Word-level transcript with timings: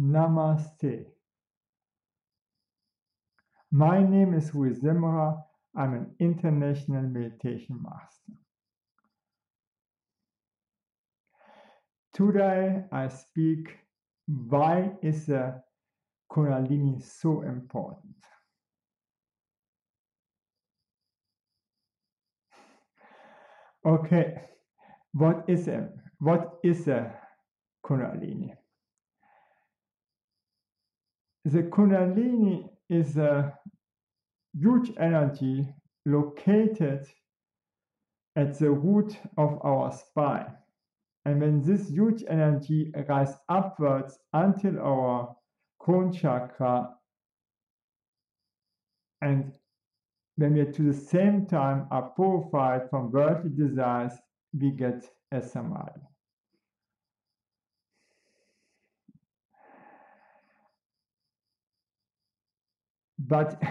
Namaste. 0.00 1.04
My 3.70 4.02
name 4.02 4.32
is 4.32 4.54
Rui 4.54 4.70
Zimmerer. 4.70 5.42
I'm 5.76 5.94
an 5.94 6.14
international 6.18 7.02
meditation 7.02 7.78
master. 7.82 8.32
Today 12.14 12.82
I 12.90 13.08
speak 13.08 13.76
why 14.26 14.92
is 15.02 15.26
the 15.26 15.62
Kundalini 16.32 17.02
so 17.02 17.42
important? 17.42 18.16
Okay, 23.84 24.42
what 25.12 25.44
is 25.48 25.68
a 25.68 25.88
what 26.18 26.58
is 26.62 26.88
a 26.88 27.12
Kundalini? 27.84 28.59
The 31.44 31.62
Kundalini 31.62 32.68
is 32.90 33.16
a 33.16 33.58
huge 34.58 34.92
energy 34.98 35.74
located 36.04 37.06
at 38.36 38.58
the 38.58 38.70
root 38.70 39.16
of 39.38 39.58
our 39.62 39.90
spine. 39.92 40.52
And 41.24 41.40
when 41.40 41.62
this 41.62 41.88
huge 41.88 42.24
energy 42.28 42.92
rises 43.08 43.36
upwards 43.48 44.18
until 44.32 44.80
our 44.80 45.36
crown 45.78 46.12
chakra, 46.12 46.94
and 49.22 49.52
when 50.36 50.54
we 50.54 50.62
at 50.62 50.74
the 50.74 50.92
same 50.92 51.46
time 51.46 51.86
are 51.90 52.10
purified 52.16 52.88
from 52.90 53.12
worldly 53.12 53.50
desires, 53.50 54.12
we 54.58 54.70
get 54.70 55.04
a 55.32 55.42
samadhi. 55.42 56.09
But 63.30 63.62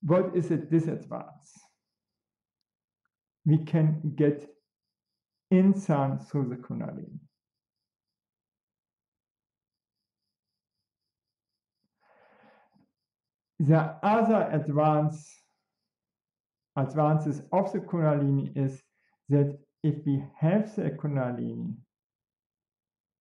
what 0.00 0.34
is 0.34 0.50
a 0.50 0.56
disadvantage? 0.56 1.52
We 3.44 3.58
can 3.58 4.14
get 4.16 4.48
insight 5.50 6.22
through 6.22 6.48
the 6.48 6.56
Kundalini. 6.56 7.20
The 13.60 13.96
other 14.02 14.48
advance, 14.50 15.30
advances 16.76 17.42
of 17.52 17.70
the 17.70 17.80
Kundalini 17.80 18.56
is 18.56 18.80
that 19.28 19.58
if 19.82 20.06
we 20.06 20.24
have 20.38 20.74
the 20.74 20.90
Kundalini, 20.90 21.74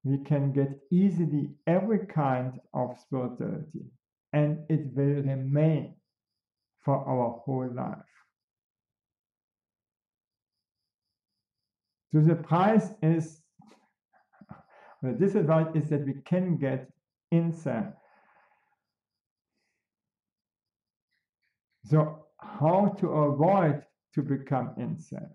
we 0.08 0.18
can 0.20 0.52
get 0.54 0.70
easily 0.90 1.50
every 1.66 2.00
kind 2.08 2.60
of 2.74 2.98
spirituality 3.00 3.86
and 4.34 4.60
it 4.70 4.82
will 4.96 5.22
remain 5.24 5.96
for 6.80 6.96
our 6.96 7.42
whole 7.44 7.70
life. 7.74 7.98
So 12.14 12.22
the 12.22 12.36
price 12.36 12.90
is, 13.02 13.42
the 15.04 15.12
disadvantage 15.12 15.84
is 15.84 15.90
that 15.90 16.06
we 16.06 16.14
can 16.26 16.58
get 16.58 16.90
insane. 17.32 17.92
So 21.84 22.26
how 22.40 22.96
to 23.00 23.08
avoid 23.10 23.84
to 24.16 24.22
become 24.22 24.74
insane? 24.78 25.30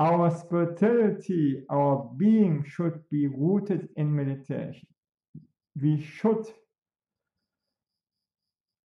Our 0.00 0.36
spirituality, 0.36 1.64
our 1.70 2.10
being 2.16 2.64
should 2.66 3.00
be 3.10 3.28
rooted 3.28 3.88
in 3.96 4.14
meditation. 4.14 4.88
We 5.80 6.02
should 6.02 6.46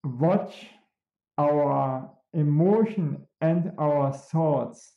watch 0.04 0.68
our 1.38 2.12
emotion 2.34 3.28
and 3.42 3.72
our 3.80 4.14
thoughts. 4.14 4.94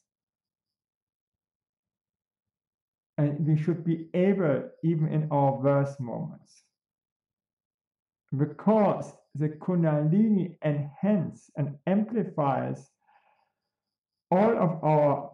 And 3.17 3.47
we 3.47 3.63
should 3.63 3.85
be 3.85 4.09
able, 4.13 4.71
even 4.83 5.09
in 5.09 5.29
our 5.31 5.61
worst 5.61 6.01
moments, 6.01 6.63
because 8.37 9.13
the 9.35 9.51
Kundalini 9.51 10.57
enhances 10.65 11.51
and 11.57 11.77
amplifies 11.87 12.91
all 14.31 14.59
of 14.59 14.83
our 14.83 15.33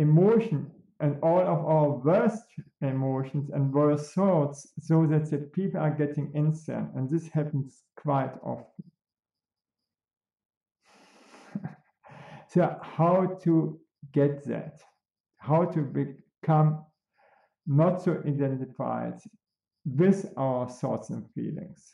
emotion 0.00 0.70
and 1.00 1.16
all 1.22 1.40
of 1.40 1.64
our 1.64 1.90
worst 1.90 2.44
emotions 2.80 3.50
and 3.52 3.72
worst 3.72 4.12
thoughts 4.14 4.66
so 4.80 5.06
that 5.06 5.30
the 5.30 5.38
people 5.38 5.80
are 5.80 5.90
getting 5.90 6.30
insane. 6.34 6.90
And 6.94 7.08
this 7.08 7.28
happens 7.28 7.82
quite 7.96 8.32
often. 8.42 8.84
so, 12.48 12.76
how 12.82 13.38
to 13.44 13.78
get 14.12 14.44
that? 14.46 14.80
How 15.38 15.64
to 15.66 15.80
become 15.80 16.84
not 17.66 18.02
so 18.02 18.22
identified 18.26 19.18
with 19.84 20.32
our 20.36 20.68
thoughts 20.68 21.10
and 21.10 21.24
feelings? 21.34 21.92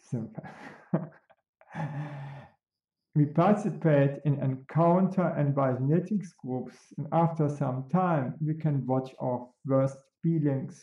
Simple. 0.00 0.44
we 3.14 3.26
participate 3.26 4.20
in 4.24 4.40
encounter 4.40 5.34
and 5.36 5.54
bioenergetics 5.54 6.28
groups, 6.44 6.76
and 6.96 7.08
after 7.12 7.48
some 7.48 7.88
time, 7.92 8.34
we 8.40 8.54
can 8.54 8.86
watch 8.86 9.10
our 9.20 9.48
worst 9.66 9.96
feelings 10.22 10.80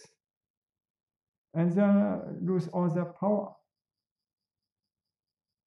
and 1.54 1.72
they 1.74 2.46
lose 2.46 2.68
all 2.70 2.90
their 2.90 3.14
power. 3.20 3.52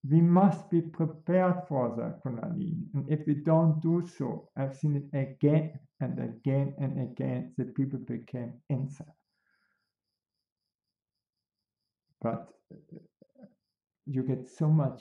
We 0.09 0.21
must 0.21 0.71
be 0.71 0.81
prepared 0.81 1.63
for 1.69 1.95
the 1.97 2.19
Kundalini, 2.23 2.85
and 2.95 3.11
if 3.11 3.27
we 3.27 3.35
don't 3.35 3.81
do 3.83 4.07
so, 4.19 4.49
I've 4.57 4.77
seen 4.77 4.97
it 4.97 5.17
again 5.17 5.79
and 6.01 6.19
again 6.19 6.75
and 6.79 7.01
again 7.03 7.53
that 7.59 7.75
people 7.75 7.99
became 7.99 8.55
insane. 8.71 9.07
But 12.23 12.49
you 14.07 14.23
get 14.23 14.49
so 14.49 14.69
much 14.69 15.01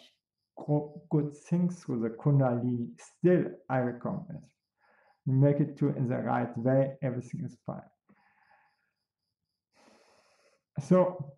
good 1.09 1.35
things 1.49 1.79
through 1.79 2.01
the 2.01 2.09
Kundalini, 2.09 2.89
still 2.99 3.45
I 3.69 3.79
recommend. 3.79 4.43
You 5.25 5.33
make 5.33 5.59
it 5.59 5.77
to 5.77 5.89
in 5.89 6.07
the 6.07 6.17
right 6.17 6.55
way, 6.57 6.97
everything 7.01 7.43
is 7.45 7.57
fine. 7.65 7.81
So 10.87 11.33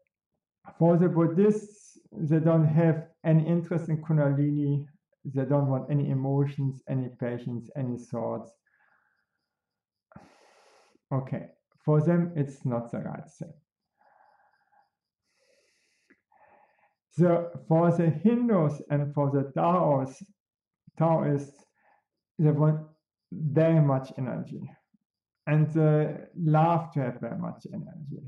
for 0.77 0.97
the 0.97 1.09
Buddhists, 1.09 1.97
they 2.11 2.39
don't 2.39 2.67
have 2.67 3.07
any 3.25 3.47
interest 3.47 3.89
in 3.89 4.01
Kundalini, 4.01 4.85
they 5.23 5.45
don't 5.45 5.67
want 5.67 5.89
any 5.89 6.09
emotions, 6.09 6.81
any 6.89 7.09
passions, 7.19 7.69
any 7.75 7.97
thoughts. 7.97 8.51
Okay, 11.13 11.47
for 11.83 12.01
them 12.01 12.33
it's 12.35 12.65
not 12.65 12.91
the 12.91 12.99
right 12.99 13.29
thing. 13.37 13.53
For 17.17 17.91
the 17.97 18.09
Hindus 18.23 18.81
and 18.89 19.13
for 19.13 19.31
the 19.31 19.51
Taoists, 19.53 20.23
Taoists, 20.97 21.66
they 22.39 22.51
want 22.51 22.88
very 23.31 23.81
much 23.81 24.13
energy. 24.17 24.61
And 25.47 25.67
they 25.72 26.16
love 26.38 26.91
to 26.94 27.01
have 27.01 27.19
very 27.19 27.38
much 27.38 27.66
energy. 27.73 28.23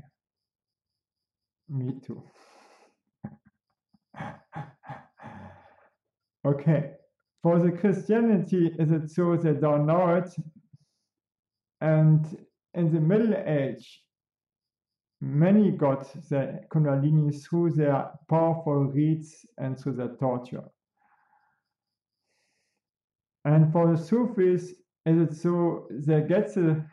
Me 1.68 1.94
too. 2.04 2.22
okay. 6.46 6.90
For 7.42 7.58
the 7.58 7.72
Christianity, 7.72 8.74
is 8.78 8.90
it 8.90 9.10
so 9.10 9.36
they 9.36 9.54
don't 9.54 9.86
know 9.86 10.16
it? 10.16 10.34
And 11.80 12.26
in 12.74 12.92
the 12.92 13.00
Middle 13.00 13.34
Age, 13.46 14.02
Many 15.24 15.70
got 15.70 16.12
the 16.28 16.60
Kundalini 16.70 17.42
through 17.42 17.70
their 17.70 18.10
powerful 18.28 18.92
rites 18.92 19.46
and 19.56 19.78
through 19.78 19.94
their 19.94 20.14
torture. 20.20 20.64
And 23.46 23.72
for 23.72 23.90
the 23.90 23.96
Sufis, 23.96 24.74
is 25.06 25.18
it 25.22 25.34
so 25.34 25.88
they 25.90 26.20
get 26.20 26.52
the 26.52 26.84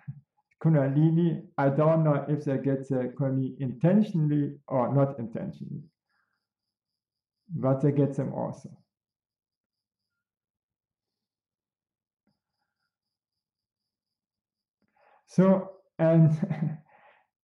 Kundalini? 0.64 1.44
I 1.58 1.70
don't 1.70 2.06
know 2.06 2.26
if 2.30 2.46
they 2.46 2.58
get 2.58 2.88
the 2.88 3.14
Kundalini 3.20 3.60
intentionally 3.60 4.54
or 4.70 4.96
not 4.96 5.20
intentionally, 5.20 5.84
but 7.54 7.82
they 7.82 7.92
get 7.92 8.16
them 8.16 8.34
also. 8.34 8.70
So, 15.28 15.72
and 16.00 16.78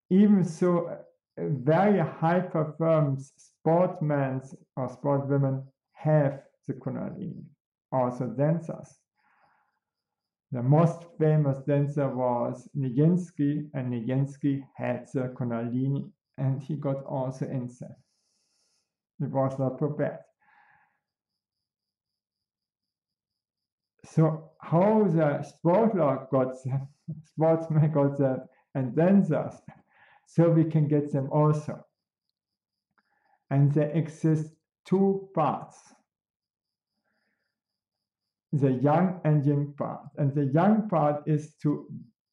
even 0.09 0.43
so 0.43 0.97
very 1.37 1.99
high 1.99 2.39
performance 2.39 3.31
sportsmen 3.37 4.41
or 4.75 4.87
sportswomen 4.89 5.63
have 5.93 6.41
the 6.67 6.73
Kundalini, 6.73 7.43
also 7.91 8.27
dancers. 8.27 8.99
The 10.51 10.63
most 10.63 11.03
famous 11.19 11.59
dancer 11.67 12.07
was 12.07 12.69
Nijinsky, 12.75 13.69
and 13.73 13.91
Nijinsky 13.91 14.63
had 14.75 15.07
the 15.13 15.33
Kundalini, 15.37 16.09
and 16.37 16.61
he 16.61 16.75
got 16.75 17.03
also 17.03 17.45
incest. 17.47 17.99
It 19.19 19.29
was 19.29 19.59
not 19.59 19.77
prepared. 19.77 20.19
So 24.05 24.51
how 24.61 25.03
the 25.03 25.45
sportler 25.45 26.29
got 26.29 26.63
them, 26.63 26.87
sportsmen 27.25 27.91
got 27.91 28.17
them, 28.17 28.41
and 28.73 28.95
dancers, 28.95 29.55
so 30.27 30.49
we 30.49 30.65
can 30.65 30.87
get 30.87 31.11
them 31.11 31.29
also. 31.31 31.83
And 33.49 33.73
there 33.73 33.89
exist 33.91 34.51
two 34.85 35.29
parts 35.33 35.77
the 38.53 38.71
yang 38.71 39.19
and 39.23 39.45
yin 39.45 39.73
part. 39.77 40.01
And 40.17 40.33
the 40.33 40.45
yang 40.45 40.87
part 40.89 41.23
is 41.25 41.53
to, 41.63 41.87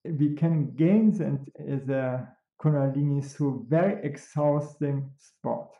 we 0.05 0.35
can 0.35 0.75
gain 0.77 1.11
the, 1.13 1.39
the 1.59 2.27
Kundalini 2.63 3.25
through 3.25 3.67
very 3.69 4.05
exhausting 4.05 5.11
sport 5.19 5.71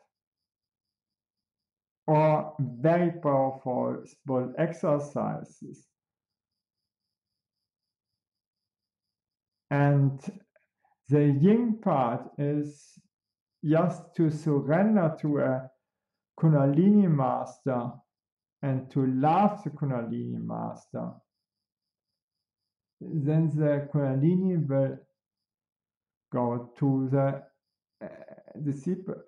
or 2.07 2.55
very 2.59 3.13
powerful 3.13 4.03
sport 4.05 4.51
exercises. 4.59 5.87
And 9.71 10.21
the 11.09 11.25
yin 11.41 11.79
part 11.83 12.31
is 12.39 12.99
just 13.65 14.03
to 14.17 14.31
surrender 14.31 15.17
to 15.21 15.39
a 15.39 15.71
Kundalini 16.39 17.09
master 17.09 17.91
and 18.63 18.91
to 18.91 19.07
love 19.07 19.63
the 19.63 19.71
Kundalini 19.71 20.41
master, 20.41 21.13
then 23.01 23.51
the 23.55 23.89
Kundalini 23.93 24.67
will 24.67 24.99
go 26.33 26.73
to 26.79 27.09
the 27.11 27.43
uh, 28.05 28.09
disciple. 28.63 29.23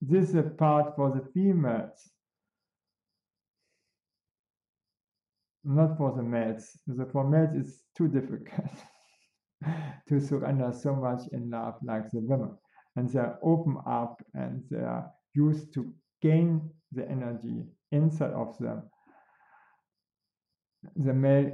This 0.00 0.30
is 0.30 0.34
a 0.34 0.42
part 0.42 0.94
for 0.96 1.10
the 1.10 1.24
females, 1.32 2.10
not 5.64 5.96
for 5.96 6.12
the 6.16 6.22
males. 6.22 6.78
The 6.86 7.06
for 7.06 7.28
males 7.28 7.50
it's 7.54 7.82
too 7.96 8.08
difficult 8.08 8.70
to 10.08 10.20
surrender 10.20 10.72
so 10.72 10.94
much 10.94 11.22
in 11.32 11.50
love 11.50 11.74
like 11.82 12.10
the 12.10 12.20
women. 12.20 12.56
And 12.96 13.08
they're 13.10 13.38
open 13.42 13.76
up 13.86 14.22
and 14.34 14.62
they 14.70 14.78
are 14.78 15.10
used 15.34 15.72
to 15.74 15.92
gain 16.22 16.70
the 16.92 17.08
energy 17.10 17.64
inside 17.90 18.32
of 18.32 18.56
them. 18.58 18.82
The 20.96 21.12
male 21.12 21.52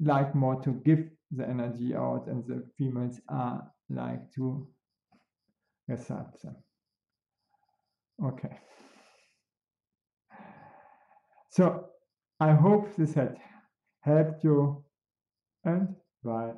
like 0.00 0.34
more 0.34 0.62
to 0.62 0.72
give 0.84 1.10
the 1.30 1.46
energy 1.46 1.94
out, 1.94 2.26
and 2.28 2.46
the 2.46 2.64
females 2.78 3.20
are 3.28 3.70
like 3.90 4.32
to 4.36 4.66
accept 5.90 6.42
them. 6.42 6.56
Okay. 8.24 8.56
So 11.50 11.86
I 12.40 12.52
hope 12.52 12.94
this 12.96 13.14
had 13.14 13.36
helped 14.00 14.44
you 14.44 14.84
and 15.64 15.94
bye. 16.24 16.52